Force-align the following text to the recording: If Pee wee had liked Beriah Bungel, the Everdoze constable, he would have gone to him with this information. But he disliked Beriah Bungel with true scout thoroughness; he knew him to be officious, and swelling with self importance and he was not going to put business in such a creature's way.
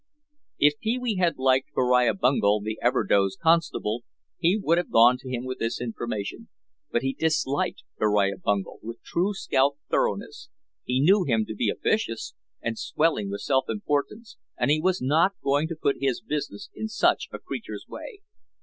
If 0.57 0.79
Pee 0.79 0.97
wee 0.97 1.17
had 1.17 1.37
liked 1.37 1.75
Beriah 1.75 2.15
Bungel, 2.15 2.59
the 2.59 2.79
Everdoze 2.81 3.37
constable, 3.37 4.01
he 4.39 4.57
would 4.57 4.79
have 4.79 4.89
gone 4.89 5.19
to 5.19 5.29
him 5.29 5.45
with 5.45 5.59
this 5.59 5.79
information. 5.79 6.49
But 6.91 7.03
he 7.03 7.13
disliked 7.13 7.83
Beriah 7.99 8.39
Bungel 8.43 8.79
with 8.81 9.03
true 9.03 9.35
scout 9.35 9.77
thoroughness; 9.91 10.49
he 10.85 10.99
knew 10.99 11.23
him 11.25 11.45
to 11.45 11.53
be 11.53 11.69
officious, 11.69 12.33
and 12.63 12.79
swelling 12.79 13.29
with 13.29 13.41
self 13.41 13.65
importance 13.69 14.37
and 14.57 14.71
he 14.71 14.81
was 14.81 15.03
not 15.03 15.33
going 15.43 15.67
to 15.67 15.75
put 15.79 15.99
business 16.27 16.71
in 16.73 16.87
such 16.87 17.27
a 17.31 17.37
creature's 17.37 17.85
way. 17.87 18.21